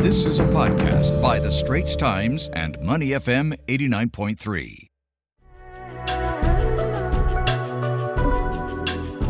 This 0.00 0.24
is 0.24 0.40
a 0.40 0.44
podcast 0.44 1.20
by 1.20 1.38
The 1.38 1.50
Straits 1.50 1.94
Times 1.94 2.48
and 2.54 2.80
Money 2.80 3.08
FM 3.08 3.54
89.3. 3.68 4.86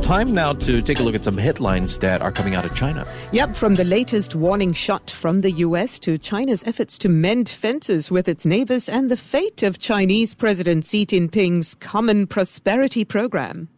Time 0.04 0.32
now 0.32 0.52
to 0.52 0.80
take 0.80 1.00
a 1.00 1.02
look 1.02 1.16
at 1.16 1.24
some 1.24 1.36
headlines 1.36 1.98
that 1.98 2.22
are 2.22 2.30
coming 2.30 2.54
out 2.54 2.64
of 2.64 2.72
China. 2.76 3.04
Yep, 3.32 3.56
from 3.56 3.74
the 3.74 3.84
latest 3.84 4.36
warning 4.36 4.72
shot 4.72 5.10
from 5.10 5.40
the 5.40 5.50
US 5.66 5.98
to 5.98 6.16
China's 6.18 6.62
efforts 6.64 6.98
to 6.98 7.08
mend 7.08 7.48
fences 7.48 8.12
with 8.12 8.28
its 8.28 8.46
neighbors 8.46 8.88
and 8.88 9.10
the 9.10 9.16
fate 9.16 9.64
of 9.64 9.80
Chinese 9.80 10.34
President 10.34 10.86
Xi 10.86 11.04
Jinping's 11.04 11.74
Common 11.74 12.28
Prosperity 12.28 13.04
Program. 13.04 13.68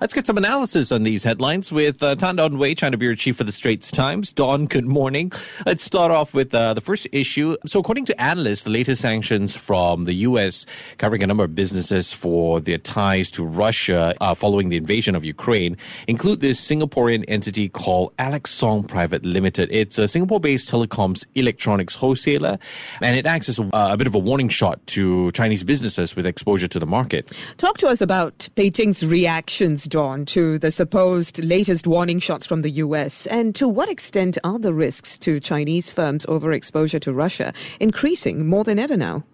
Let's 0.00 0.14
get 0.14 0.26
some 0.26 0.38
analysis 0.38 0.92
on 0.92 1.02
these 1.02 1.24
headlines 1.24 1.72
with 1.72 2.00
uh, 2.04 2.14
Tan 2.14 2.36
Dawn 2.36 2.56
Wei, 2.56 2.74
China 2.76 2.96
Bureau 2.96 3.16
Chief 3.16 3.36
for 3.36 3.42
the 3.42 3.50
Straits 3.50 3.90
Times. 3.90 4.32
Dawn, 4.32 4.66
good 4.66 4.84
morning. 4.84 5.32
Let's 5.66 5.82
start 5.82 6.12
off 6.12 6.34
with 6.34 6.54
uh, 6.54 6.74
the 6.74 6.80
first 6.80 7.08
issue. 7.10 7.56
So, 7.66 7.80
according 7.80 8.04
to 8.04 8.20
analysts, 8.20 8.62
the 8.62 8.70
latest 8.70 9.02
sanctions 9.02 9.56
from 9.56 10.04
the 10.04 10.14
U.S. 10.14 10.66
covering 10.98 11.24
a 11.24 11.26
number 11.26 11.42
of 11.42 11.56
businesses 11.56 12.12
for 12.12 12.60
their 12.60 12.78
ties 12.78 13.30
to 13.32 13.44
Russia 13.44 14.14
uh, 14.20 14.34
following 14.34 14.68
the 14.68 14.76
invasion 14.76 15.16
of 15.16 15.24
Ukraine 15.24 15.76
include 16.06 16.40
this 16.40 16.60
Singaporean 16.60 17.24
entity 17.26 17.68
called 17.68 18.14
Alex 18.20 18.52
Song 18.52 18.84
Private 18.84 19.24
Limited. 19.24 19.68
It's 19.72 19.98
a 19.98 20.06
Singapore-based 20.06 20.70
telecoms 20.70 21.26
electronics 21.34 21.96
wholesaler, 21.96 22.58
and 23.02 23.16
it 23.16 23.26
acts 23.26 23.48
as 23.48 23.58
a, 23.58 23.68
a 23.72 23.96
bit 23.96 24.06
of 24.06 24.14
a 24.14 24.20
warning 24.20 24.48
shot 24.48 24.86
to 24.88 25.32
Chinese 25.32 25.64
businesses 25.64 26.14
with 26.14 26.24
exposure 26.24 26.68
to 26.68 26.78
the 26.78 26.86
market. 26.86 27.32
Talk 27.56 27.78
to 27.78 27.88
us 27.88 28.00
about 28.00 28.48
Beijing's 28.54 29.04
reaction 29.04 29.57
reactions, 29.58 29.88
Dawn, 29.88 30.24
to 30.26 30.56
the 30.56 30.70
supposed 30.70 31.42
latest 31.42 31.84
warning 31.84 32.20
shots 32.20 32.46
from 32.46 32.62
the 32.62 32.70
US? 32.82 33.26
And 33.26 33.56
to 33.56 33.66
what 33.66 33.88
extent 33.88 34.38
are 34.44 34.56
the 34.56 34.72
risks 34.72 35.18
to 35.18 35.40
Chinese 35.40 35.90
firms' 35.90 36.24
overexposure 36.26 37.00
to 37.00 37.12
Russia 37.12 37.52
increasing 37.80 38.46
more 38.46 38.62
than 38.62 38.78
ever 38.78 38.96
now? 38.96 39.24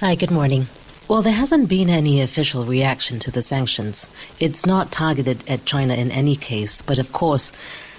Hi, 0.00 0.14
good 0.14 0.30
morning. 0.30 0.66
Well, 1.08 1.20
there 1.20 1.34
hasn't 1.34 1.68
been 1.68 1.90
any 1.90 2.22
official 2.22 2.64
reaction 2.64 3.18
to 3.18 3.30
the 3.30 3.42
sanctions. 3.42 4.08
It's 4.40 4.64
not 4.64 4.92
targeted 4.92 5.46
at 5.46 5.66
China 5.66 5.92
in 5.92 6.10
any 6.10 6.36
case, 6.36 6.80
but 6.80 6.98
of 6.98 7.12
course, 7.12 7.52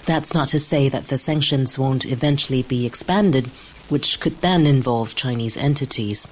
that's 0.08 0.34
not 0.34 0.48
to 0.48 0.60
say 0.60 0.90
that 0.90 1.10
the 1.10 1.20
sanctions 1.20 1.78
won't 1.78 2.06
eventually 2.06 2.64
be 2.64 2.88
expanded, 2.88 3.46
which 3.90 4.20
could 4.20 4.42
then 4.42 4.66
involve 4.66 5.14
Chinese 5.14 5.56
entities. 5.56 6.28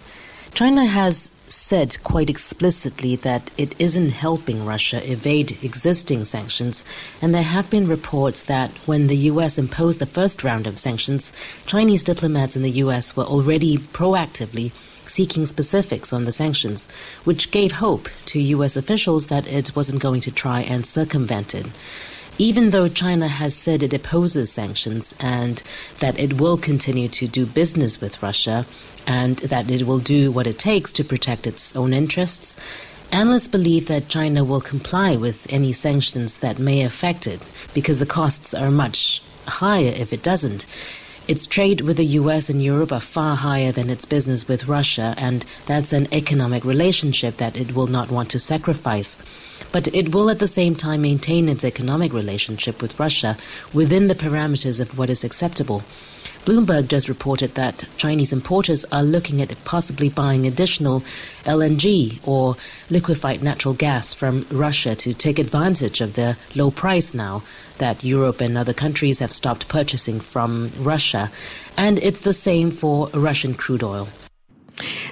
China 0.55 0.86
has 0.86 1.30
said 1.56 1.98
quite 2.03 2.30
explicitly 2.30 3.16
that 3.16 3.50
it 3.58 3.73
isn't 3.80 4.09
helping 4.09 4.66
Russia 4.66 5.00
evade 5.09 5.58
existing 5.64 6.25
sanctions, 6.25 6.84
and 7.22 7.34
there 7.34 7.44
have 7.44 7.70
been 7.70 7.88
reports 7.88 8.44
that 8.44 8.72
when 8.88 9.08
the 9.08 9.17
U.S. 9.31 9.58
imposed 9.58 10.00
the 10.00 10.06
first 10.06 10.44
round 10.44 10.67
of 10.67 10.78
sanctions, 10.78 11.31
Chinese 11.66 12.03
diplomats 12.03 12.56
in 12.56 12.61
the 12.61 12.78
U.S. 12.83 13.16
were 13.16 13.23
already 13.23 13.78
proactively 13.78 14.72
seeking 15.08 15.45
specifics 15.45 16.11
on 16.11 16.26
the 16.26 16.31
sanctions, 16.31 16.89
which 17.23 17.52
gave 17.52 17.72
hope 17.73 18.09
to 18.26 18.39
U.S. 18.39 18.76
officials 18.76 19.28
that 19.28 19.48
it 19.48 19.76
wasn't 19.76 20.02
going 20.02 20.22
to 20.22 20.31
try 20.31 20.61
and 20.61 20.86
circumvent 20.86 21.56
it. 21.56 21.67
Even 22.38 22.72
though 22.72 22.89
China 22.89 23.30
has 23.30 23.55
said 23.55 23.81
it 23.81 23.94
opposes 23.94 24.52
sanctions 24.52 25.16
and 25.19 25.64
that 26.00 26.19
it 26.19 26.39
will 26.39 26.58
continue 26.58 27.08
to 27.08 27.27
do 27.27 27.45
business 27.45 28.02
with 28.02 28.22
Russia, 28.22 28.66
and 29.08 29.38
that 29.38 29.69
it 29.69 29.86
will 29.86 30.00
do 30.00 30.31
what 30.31 30.47
it 30.47 30.59
takes 30.59 30.92
to 30.94 31.03
protect 31.03 31.47
its 31.47 31.75
own 31.75 31.94
interests. 31.94 32.58
Analysts 33.11 33.47
believe 33.47 33.88
that 33.88 34.09
China 34.09 34.44
will 34.44 34.61
comply 34.61 35.16
with 35.16 35.47
any 35.53 35.72
sanctions 35.72 36.39
that 36.39 36.59
may 36.59 36.81
affect 36.81 37.27
it 37.27 37.39
because 37.73 38.00
the 38.00 38.05
costs 38.05 38.53
are 38.53 38.72
much 38.72 39.22
higher 39.47 39.94
if 39.95 40.11
it 40.11 40.23
doesn't. 40.23 40.66
Its 41.27 41.47
trade 41.47 41.81
with 41.81 41.97
the 41.97 42.05
US 42.20 42.49
and 42.49 42.61
Europe 42.61 42.92
are 42.92 42.99
far 42.99 43.36
higher 43.36 43.72
than 43.72 43.89
its 43.89 44.05
business 44.05 44.47
with 44.47 44.67
Russia, 44.67 45.16
and 45.17 45.45
that's 45.66 45.94
an 45.94 46.08
economic 46.14 46.66
relationship 46.66 47.38
that 47.38 47.58
it 47.58 47.73
will 47.73 47.88
not 47.88 48.11
want 48.11 48.30
to 48.31 48.39
sacrifice. 48.39 49.17
But 49.71 49.88
it 49.93 50.14
will 50.14 50.30
at 50.30 50.39
the 50.39 50.48
same 50.48 50.76
time 50.76 51.02
maintain 51.02 51.49
its 51.49 51.64
economic 51.64 52.14
relationship 52.14 52.82
with 52.82 52.99
Russia 52.99 53.38
within 53.73 54.08
the 54.08 54.16
parameters 54.16 54.80
of 54.80 54.98
what 54.98 55.10
is 55.10 55.23
acceptable. 55.23 55.83
Bloomberg 56.45 56.88
just 56.88 57.10
reported 57.10 57.55
that 57.55 57.86
Chinese 57.98 58.32
importers 58.32 58.86
are 58.92 59.02
looking 59.02 59.42
at 59.42 59.66
possibly 59.66 60.10
buying 60.10 60.45
additional 60.45 61.04
LNG 61.43 62.20
or 62.23 62.55
liquefied 62.92 63.42
natural 63.42 63.73
gas 63.73 64.14
from 64.14 64.45
Russia 64.52 64.93
to 64.95 65.16
take 65.16 65.39
advantage 65.39 66.02
of 66.02 66.14
the 66.14 66.37
low 66.54 66.70
price 66.70 67.16
now 67.16 67.42
that 67.80 68.04
Europe 68.04 68.42
and 68.42 68.58
other 68.58 68.73
countries 68.73 69.20
have 69.20 69.32
stopped 69.32 69.67
purchasing 69.67 70.20
from 70.20 70.72
Russia. 70.77 71.32
And 71.77 71.98
it's 71.99 72.22
the 72.22 72.33
same 72.33 72.70
for 72.70 73.10
Russian 73.10 73.55
crude 73.55 73.82
oil. 73.82 74.08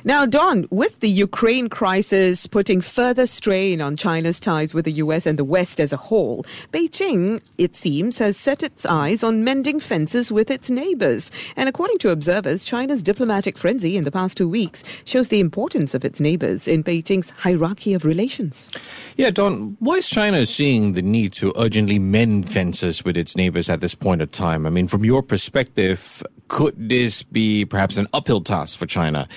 Now, 0.06 0.26
Dawn, 0.26 0.68
with 0.70 1.00
the 1.00 1.10
Ukraine 1.10 1.70
crisis 1.70 2.46
putting 2.46 2.82
further 2.82 3.26
strain 3.26 3.80
on 3.80 3.96
China's 3.96 4.38
ties 4.38 4.74
with 4.74 4.84
the 4.84 4.92
US 5.04 5.26
and 5.26 5.40
the 5.40 5.46
West 5.46 5.80
as 5.80 5.94
a 5.94 5.98
whole, 5.98 6.46
Beijing, 6.74 7.42
it 7.58 7.74
seems, 7.74 8.18
has 8.18 8.36
set 8.36 8.64
its 8.64 8.86
eyes 8.86 9.24
on 9.24 9.46
mending 9.46 9.80
fences 9.80 10.30
with 10.30 10.52
its 10.52 10.70
neighbors. 10.70 11.32
And 11.56 11.70
according 11.70 12.00
to 12.00 12.10
observers, 12.10 12.66
China's 12.66 13.02
diplomatic 13.02 13.58
frenzy 13.58 13.96
in 13.96 14.04
the 14.04 14.12
past 14.12 14.36
two 14.36 14.50
weeks 14.50 14.84
shows 15.06 15.30
the 15.30 15.40
importance 15.40 15.94
of 15.94 16.04
its 16.04 16.20
neighbors 16.20 16.68
in 16.68 16.84
Beijing's 16.84 17.30
hierarchy 17.30 17.94
of 17.94 18.04
relations. 18.04 18.70
Yeah, 19.16 19.30
Dawn, 19.30 19.78
why 19.80 19.96
is 19.96 20.10
China 20.10 20.46
seeing 20.46 20.94
the 20.94 21.02
need 21.02 21.32
to 21.34 21.54
urgently 21.58 21.98
mend 21.98 22.50
fences 22.50 23.06
with 23.06 23.16
its 23.16 23.38
neighbors 23.38 23.70
at 23.70 23.80
this 23.80 23.96
point 23.96 24.22
of 24.22 24.34
time? 24.34 24.66
I 24.66 24.70
mean, 24.70 24.90
from 24.90 25.06
your 25.06 25.24
perspective, 25.24 26.22
could 26.50 26.76
this 26.78 27.24
be 27.24 27.66
perhaps 27.66 27.98
an 27.98 28.08
uphill 28.14 28.42
task 28.42 28.78
for 28.78 28.86
China? 28.86 29.28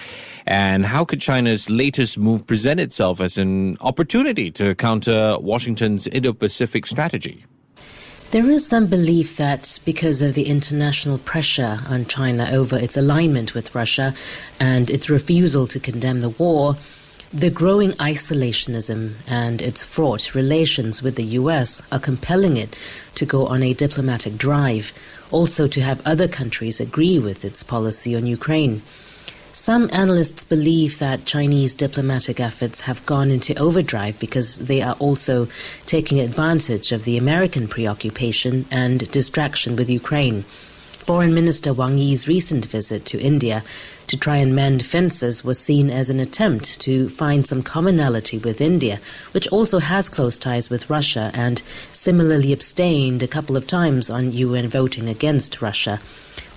And 0.56 0.87
how 0.87 1.05
could 1.05 1.21
China's 1.21 1.69
latest 1.69 2.17
move 2.17 2.47
present 2.47 2.81
itself 2.81 3.21
as 3.21 3.37
an 3.37 3.77
opportunity 3.83 4.50
to 4.53 4.75
counter 4.75 5.37
Washington's 5.39 6.06
Indo 6.06 6.33
Pacific 6.33 6.87
strategy? 6.87 7.44
There 8.31 8.50
is 8.50 8.67
some 8.67 8.87
belief 8.87 9.37
that 9.37 9.78
because 9.84 10.22
of 10.22 10.33
the 10.33 10.47
international 10.47 11.19
pressure 11.19 11.81
on 11.91 12.06
China 12.06 12.49
over 12.50 12.78
its 12.78 12.97
alignment 12.97 13.53
with 13.53 13.75
Russia 13.75 14.15
and 14.59 14.89
its 14.89 15.11
refusal 15.11 15.67
to 15.67 15.78
condemn 15.78 16.22
the 16.22 16.31
war, 16.31 16.77
the 17.34 17.50
growing 17.50 17.91
isolationism 18.12 19.12
and 19.28 19.61
its 19.61 19.84
fraught 19.84 20.34
relations 20.34 21.03
with 21.03 21.17
the 21.17 21.37
US 21.41 21.83
are 21.93 21.99
compelling 21.99 22.56
it 22.56 22.75
to 23.17 23.27
go 23.27 23.47
on 23.47 23.62
a 23.62 23.75
diplomatic 23.75 24.38
drive 24.38 24.94
also 25.31 25.67
to 25.67 25.83
have 25.83 26.06
other 26.06 26.27
countries 26.27 26.81
agree 26.81 27.19
with 27.19 27.44
its 27.44 27.62
policy 27.62 28.17
on 28.17 28.25
Ukraine. 28.25 28.81
Some 29.59 29.89
analysts 29.91 30.44
believe 30.44 30.99
that 30.99 31.25
Chinese 31.25 31.75
diplomatic 31.75 32.39
efforts 32.39 32.83
have 32.83 33.05
gone 33.06 33.31
into 33.31 33.59
overdrive 33.59 34.21
because 34.21 34.59
they 34.59 34.83
are 34.83 34.94
also 35.00 35.49
taking 35.87 36.21
advantage 36.21 36.93
of 36.93 37.05
the 37.05 37.17
American 37.17 37.67
preoccupation 37.67 38.67
and 38.71 39.11
distraction 39.11 39.75
with 39.75 39.89
Ukraine. 39.89 40.44
Foreign 41.06 41.34
Minister 41.34 41.72
Wang 41.72 41.99
Yi's 41.99 42.27
recent 42.27 42.67
visit 42.67 43.05
to 43.05 43.21
India 43.21 43.62
to 44.09 44.17
try 44.17 44.39
and 44.39 44.56
mend 44.56 44.84
fences 44.84 45.44
was 45.44 45.56
seen 45.56 45.89
as 45.89 46.11
an 46.11 46.19
attempt 46.19 46.81
to 46.81 47.09
find 47.11 47.47
some 47.47 47.62
commonality 47.62 48.39
with 48.39 48.61
India, 48.61 48.99
which 49.31 49.47
also 49.47 49.78
has 49.78 50.09
close 50.09 50.37
ties 50.37 50.69
with 50.69 50.91
Russia 50.91 51.31
and 51.33 51.62
similarly 51.93 52.53
abstained 52.53 53.22
a 53.22 53.28
couple 53.28 53.56
of 53.56 53.69
times 53.69 54.11
on 54.11 54.33
UN 54.33 54.67
voting 54.67 55.09
against 55.09 55.62
Russia. 55.62 56.00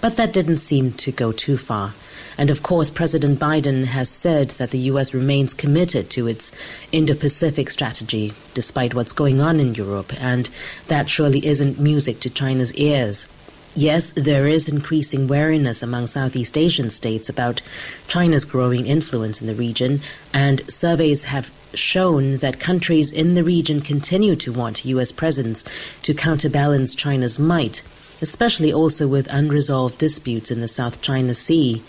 But 0.02 0.18
that 0.18 0.34
didn't 0.34 0.58
seem 0.58 0.94
to 0.94 1.12
go 1.12 1.32
too 1.32 1.56
far. 1.56 1.94
And 2.36 2.50
of 2.50 2.64
course, 2.64 2.90
President 2.90 3.38
Biden 3.40 3.86
has 3.86 4.10
said 4.10 4.50
that 4.58 4.72
the 4.72 4.80
U.S. 4.94 5.14
remains 5.14 5.54
committed 5.54 6.10
to 6.10 6.26
its 6.26 6.52
Indo 6.92 7.14
Pacific 7.14 7.70
strategy, 7.70 8.34
despite 8.56 8.96
what's 8.96 9.14
going 9.14 9.42
on 9.42 9.60
in 9.60 9.76
Europe, 9.76 10.12
and 10.20 10.50
that 10.88 11.08
surely 11.08 11.46
isn't 11.46 11.80
music 11.80 12.20
to 12.22 12.32
China's 12.32 12.74
ears. 12.74 13.28
Yes, 13.76 14.12
there 14.14 14.48
is 14.48 14.68
increasing 14.68 15.28
wariness 15.28 15.84
among 15.84 16.08
Southeast 16.08 16.58
Asian 16.58 16.90
states 16.90 17.30
about 17.30 17.62
China's 18.08 18.44
growing 18.44 18.88
influence 18.88 19.42
in 19.42 19.48
the 19.48 19.54
region, 19.54 20.02
and 20.34 20.70
surveys 20.72 21.26
have 21.26 21.52
shown 21.74 22.38
that 22.38 22.60
countries 22.60 23.12
in 23.12 23.36
the 23.36 23.44
region 23.44 23.80
continue 23.80 24.36
to 24.36 24.52
want 24.52 24.86
U.S. 24.86 25.12
presence 25.12 25.64
to 26.02 26.16
counterbalance 26.16 26.96
China's 26.96 27.38
might, 27.38 27.84
especially 28.22 28.74
also 28.74 29.08
with 29.08 29.28
unresolved 29.32 30.00
disputes 30.00 30.50
in 30.50 30.62
the 30.62 30.68
South 30.68 31.02
China 31.02 31.34
Sea. 31.34 31.84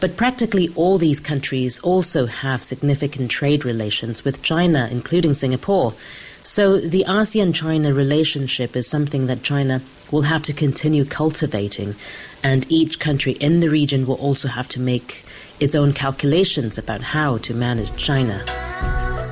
But 0.00 0.18
practically 0.18 0.68
all 0.76 0.98
these 0.98 1.20
countries 1.20 1.80
also 1.80 2.26
have 2.26 2.62
significant 2.62 3.30
trade 3.30 3.64
relations 3.64 4.24
with 4.24 4.42
China, 4.42 4.88
including 4.92 5.32
Singapore. 5.32 5.94
So 6.46 6.78
the 6.78 7.06
ASEAN 7.08 7.54
China 7.54 7.94
relationship 7.94 8.76
is 8.76 8.86
something 8.86 9.28
that 9.28 9.42
China 9.42 9.80
will 10.12 10.22
have 10.22 10.42
to 10.42 10.52
continue 10.52 11.06
cultivating, 11.06 11.94
and 12.42 12.70
each 12.70 13.00
country 13.00 13.32
in 13.32 13.60
the 13.60 13.70
region 13.70 14.06
will 14.06 14.16
also 14.16 14.48
have 14.48 14.68
to 14.68 14.80
make 14.80 15.24
its 15.58 15.74
own 15.74 15.94
calculations 15.94 16.76
about 16.76 17.00
how 17.00 17.38
to 17.38 17.54
manage 17.54 17.96
China. 17.96 18.44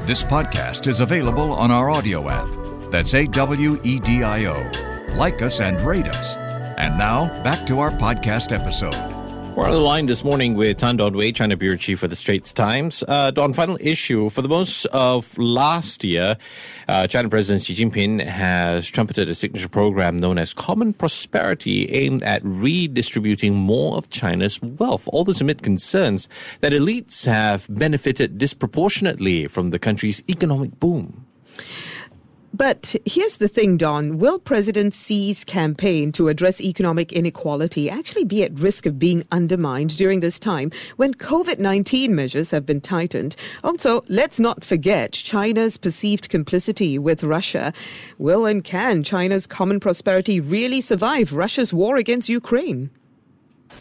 This 0.07 0.25
podcast 0.25 0.87
is 0.87 1.01
available 1.01 1.53
on 1.53 1.71
our 1.71 1.89
Awedio 1.89 2.31
app. 2.33 2.49
That's 2.91 3.13
A 3.13 3.27
W 3.27 3.79
E 3.85 4.01
D 4.01 4.23
I 4.23 4.47
O. 4.47 5.15
Like 5.15 5.43
us 5.43 5.61
and 5.61 5.79
rate 5.83 6.07
us. 6.07 6.37
And 6.79 6.97
now, 6.97 7.27
back 7.43 7.67
to 7.67 7.79
our 7.81 7.91
podcast 7.91 8.59
episode. 8.59 9.12
We're 9.55 9.67
on 9.67 9.73
the 9.73 9.81
line 9.81 10.07
this 10.07 10.25
morning 10.25 10.55
with 10.55 10.79
Tan 10.79 10.97
Dawn 10.97 11.13
Wei, 11.13 11.31
China 11.31 11.59
Bureau 11.59 11.77
Chief 11.77 11.99
for 11.99 12.09
the 12.09 12.17
Straits 12.17 12.55
Times. 12.55 13.05
Uh, 13.07 13.31
Dawn, 13.31 13.53
final 13.53 13.77
issue. 13.83 14.31
For 14.31 14.41
the 14.41 14.49
most 14.49 14.87
of 14.87 15.37
last 15.37 16.03
year, 16.05 16.39
uh, 16.89 17.07
China 17.07 17.29
President 17.29 17.63
Xi 17.63 17.75
Jinping 17.75 18.25
has 18.25 18.89
trumpeted 18.89 19.29
a 19.29 19.35
signature 19.35 19.69
program 19.69 20.17
known 20.17 20.39
as 20.39 20.55
Common 20.55 20.95
Prosperity, 20.95 21.87
aimed 21.91 22.23
at 22.23 22.41
redistributing 22.43 23.55
more 23.55 23.99
of 23.99 24.09
China's 24.09 24.59
wealth. 24.63 25.07
All 25.13 25.23
this 25.23 25.43
amid 25.43 25.63
concerns 25.63 26.31
that 26.63 26.73
elites 26.73 27.27
have 27.27 27.67
benefited 27.69 28.39
disproportionately 28.39 29.49
from 29.49 29.69
the 29.69 29.79
country's 29.79 30.25
economic 30.31 30.81
boom. 30.81 31.27
But 32.55 32.95
here's 33.07 33.39
the 33.39 33.49
thing, 33.49 33.79
Dawn. 33.79 34.19
Will 34.19 34.39
President 34.39 34.93
Xi's 34.93 35.43
campaign 35.43 36.13
to 36.13 36.29
address 36.29 36.61
economic 36.61 37.11
inequality 37.11 37.89
actually 37.89 38.25
be 38.25 38.43
at 38.43 38.59
risk 38.61 38.85
of 38.85 38.99
being 38.99 39.25
undermined 39.33 39.97
during 39.97 40.21
this 40.21 40.39
time 40.39 40.71
when 40.97 41.15
COVID 41.15 41.59
19 41.59 42.15
measures 42.15 42.51
have 42.51 42.67
been 42.67 42.83
tightened? 42.83 43.37
Also, 43.65 44.05
let's 44.09 44.39
not 44.39 44.65
forget 44.65 45.13
China's 45.13 45.79
perceived 45.79 46.29
complicity 46.29 46.99
with 46.99 47.25
Russia. 47.25 47.73
Will 48.19 48.45
and 48.45 48.63
can 48.63 49.03
China's 49.03 49.47
common 49.47 49.81
prosperity 49.81 50.39
really 50.39 50.83
survive 50.83 51.33
Russia's 51.33 51.73
war 51.73 51.97
against 51.97 52.29
Ukraine? 52.29 52.91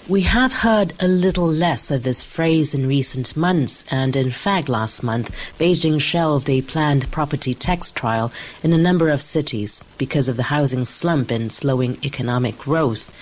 We 0.07 0.21
have 0.21 0.51
heard 0.51 0.93
a 0.99 1.07
little 1.07 1.47
less 1.47 1.91
of 1.91 2.03
this 2.03 2.23
phrase 2.23 2.73
in 2.73 2.87
recent 2.87 3.37
months, 3.37 3.85
and 3.91 4.15
in 4.15 4.31
fact, 4.31 4.67
last 4.67 5.03
month, 5.03 5.33
Beijing 5.59 6.01
shelved 6.01 6.49
a 6.49 6.61
planned 6.61 7.09
property 7.11 7.53
tax 7.53 7.91
trial 7.91 8.31
in 8.63 8.73
a 8.73 8.77
number 8.77 9.09
of 9.09 9.21
cities 9.21 9.85
because 9.97 10.27
of 10.27 10.37
the 10.37 10.51
housing 10.51 10.85
slump 10.85 11.31
and 11.31 11.51
slowing 11.51 11.97
economic 12.03 12.57
growth. 12.57 13.13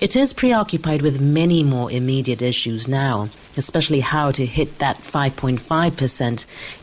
It 0.00 0.16
is 0.16 0.34
preoccupied 0.34 1.00
with 1.00 1.20
many 1.20 1.62
more 1.62 1.92
immediate 1.92 2.42
issues 2.42 2.88
now, 2.88 3.28
especially 3.56 4.00
how 4.00 4.32
to 4.32 4.44
hit 4.44 4.80
that 4.80 4.98
5.5% 4.98 5.60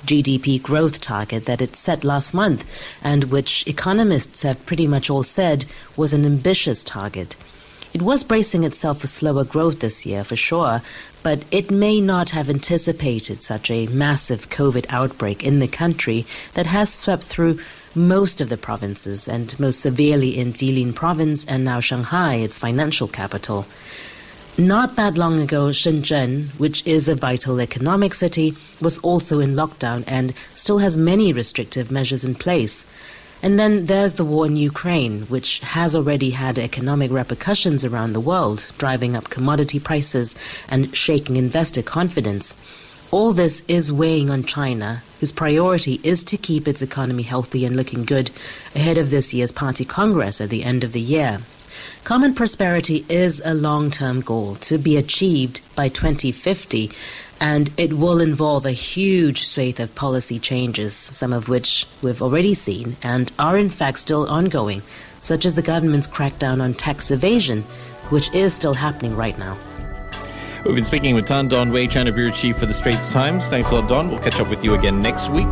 GDP 0.06 0.62
growth 0.62 1.02
target 1.02 1.46
that 1.46 1.62
it 1.62 1.76
set 1.76 2.06
last 2.06 2.34
month, 2.34 2.64
and 3.04 3.26
which 3.26 3.68
economists 3.68 4.44
have 4.44 4.66
pretty 4.66 4.88
much 4.88 5.10
all 5.10 5.24
said 5.24 5.66
was 5.98 6.14
an 6.14 6.24
ambitious 6.24 6.84
target. 6.86 7.36
It 7.92 8.04
was 8.04 8.24
bracing 8.24 8.64
itself 8.64 9.02
for 9.02 9.08
slower 9.08 9.44
growth 9.44 9.80
this 9.80 10.06
year, 10.06 10.24
for 10.24 10.36
sure, 10.36 10.84
but 11.24 11.44
it 11.50 11.72
may 11.72 12.00
not 12.00 12.30
have 12.30 12.48
anticipated 12.48 13.42
such 13.42 13.72
a 13.72 13.88
massive 13.88 14.50
COVID 14.52 14.86
outbreak 14.90 15.44
in 15.44 15.58
the 15.58 15.68
country 15.68 16.28
that 16.54 16.68
has 16.68 16.94
swept 16.94 17.24
through 17.24 17.60
most 17.96 18.42
of 18.42 18.50
the 18.50 18.58
provinces 18.58 19.28
and 19.28 19.60
most 19.60 19.80
severely 19.80 20.38
in 20.38 20.54
Jilin 20.54 20.94
province 20.94 21.46
and 21.48 21.66
now 21.66 21.80
Shanghai, 21.80 22.36
its 22.36 22.60
financial 22.60 23.08
capital. 23.08 23.66
Not 24.56 24.96
that 24.96 25.18
long 25.18 25.40
ago, 25.40 25.70
Shenzhen, 25.70 26.50
which 26.60 26.86
is 26.86 27.08
a 27.08 27.16
vital 27.16 27.60
economic 27.60 28.14
city, 28.14 28.56
was 28.80 29.00
also 29.00 29.40
in 29.40 29.56
lockdown 29.56 30.04
and 30.06 30.34
still 30.54 30.78
has 30.78 30.96
many 30.96 31.34
restrictive 31.34 31.90
measures 31.90 32.24
in 32.24 32.36
place. 32.36 32.86
And 33.42 33.58
then 33.58 33.86
there's 33.86 34.16
the 34.16 34.26
war 34.26 34.46
in 34.46 34.58
Ukraine, 34.58 35.22
which 35.24 35.60
has 35.60 35.96
already 35.96 36.32
had 36.32 36.60
economic 36.60 37.10
repercussions 37.10 37.86
around 37.86 38.12
the 38.12 38.20
world, 38.20 38.72
driving 38.78 39.16
up 39.16 39.30
commodity 39.30 39.80
prices 39.80 40.36
and 40.68 40.96
shaking 40.96 41.38
investor 41.38 41.82
confidence. 41.82 42.54
All 43.12 43.32
this 43.32 43.64
is 43.68 43.94
weighing 43.94 44.30
on 44.30 44.44
China, 44.44 45.04
whose 45.20 45.32
priority 45.32 46.00
is 46.04 46.24
to 46.26 46.38
keep 46.38 46.68
its 46.68 46.82
economy 46.82 47.24
healthy 47.24 47.66
and 47.66 47.76
looking 47.76 48.04
good 48.04 48.30
ahead 48.76 48.98
of 48.98 49.10
this 49.10 49.34
year's 49.34 49.54
Party 49.54 49.86
Congress 49.86 50.42
at 50.42 50.50
the 50.50 50.64
end 50.64 50.84
of 50.84 50.92
the 50.92 51.02
year. 51.02 51.40
Common 52.04 52.34
prosperity 52.34 53.06
is 53.08 53.42
a 53.46 53.54
long 53.54 53.90
term 53.90 54.22
goal 54.22 54.56
to 54.58 54.78
be 54.78 54.98
achieved 54.98 55.62
by 55.76 55.88
2050 55.88 56.92
and 57.40 57.72
it 57.78 57.94
will 57.94 58.20
involve 58.20 58.66
a 58.66 58.72
huge 58.72 59.48
swathe 59.48 59.80
of 59.80 59.96
policy 59.96 60.40
changes, 60.40 60.96
some 60.96 61.34
of 61.34 61.50
which 61.50 61.86
we've 62.02 62.22
already 62.22 62.54
seen 62.54 62.98
and 63.04 63.32
are 63.40 63.58
in 63.58 63.70
fact 63.70 64.00
still 64.00 64.28
ongoing, 64.28 64.82
such 65.20 65.46
as 65.46 65.54
the 65.54 65.62
government's 65.62 66.08
crackdown 66.08 66.62
on 66.62 66.74
tax 66.74 67.12
evasion, 67.12 67.62
which 68.10 68.34
is 68.34 68.54
still 68.54 68.74
happening 68.74 69.16
right 69.16 69.38
now. 69.38 69.58
We've 70.66 70.76
been 70.76 70.84
speaking 70.84 71.16
with 71.16 71.26
Tan 71.26 71.48
Dawn 71.48 71.72
Wei, 71.72 71.88
China 71.88 72.12
Bureau 72.12 72.32
Chief 72.32 72.58
for 72.58 72.66
the 72.66 72.74
Straits 72.74 73.14
Times. 73.14 73.48
Thanks 73.48 73.72
a 73.72 73.76
lot, 73.76 73.88
Dawn. 73.88 74.10
We'll 74.10 74.20
catch 74.20 74.40
up 74.40 74.50
with 74.50 74.64
you 74.64 74.76
again 74.76 75.00
next 75.00 75.30
week. 75.30 75.48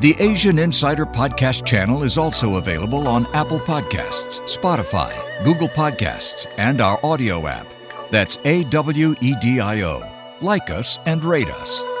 The 0.00 0.16
Asian 0.18 0.58
Insider 0.58 1.06
Podcast 1.06 1.64
channel 1.64 2.02
is 2.02 2.18
also 2.18 2.56
available 2.56 3.06
on 3.06 3.26
Apple 3.34 3.60
Podcasts, 3.60 4.40
Spotify, 4.40 5.14
Google 5.44 5.68
Podcasts, 5.68 6.46
and 6.58 6.80
our 6.80 6.98
Awedio 6.98 7.48
app. 7.48 7.68
That's 8.10 8.36
A 8.44 8.64
W 8.64 9.14
E 9.20 9.36
D 9.40 9.60
I 9.60 9.82
O 9.82 10.11
like 10.42 10.70
us, 10.70 10.98
and 11.06 11.24
rate 11.24 11.50
us. 11.50 11.91